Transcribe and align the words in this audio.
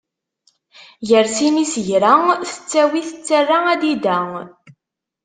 Gar 1.07 1.27
sin 1.35 1.55
n 1.55 1.61
yisegra 1.61 2.13
tettawi 2.49 3.01
tettara 3.09 3.57
adida. 3.73 4.17